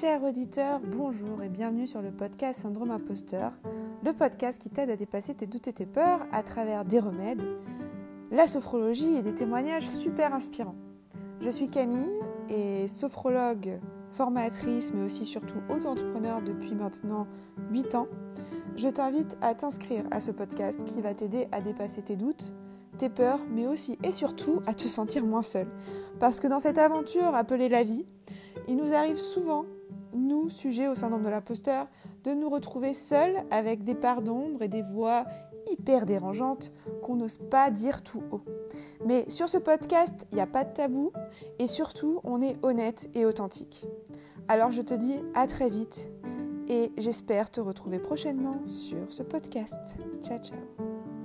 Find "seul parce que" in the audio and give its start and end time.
25.42-26.46